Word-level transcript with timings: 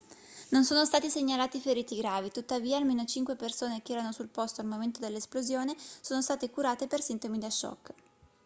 non 0.49 0.63
sono 0.65 0.83
stati 0.83 1.11
segnalati 1.11 1.59
feriti 1.59 1.95
gravi 1.95 2.31
tuttavia 2.31 2.77
almeno 2.77 3.05
cinque 3.05 3.35
persone 3.35 3.83
che 3.83 3.91
erano 3.91 4.11
sul 4.11 4.29
posto 4.29 4.59
al 4.59 4.65
momento 4.65 4.99
dell'esplosione 4.99 5.75
sono 5.77 6.23
state 6.23 6.49
curate 6.49 6.87
per 6.87 7.01
sintomi 7.03 7.37
da 7.37 7.51
shock 7.51 7.93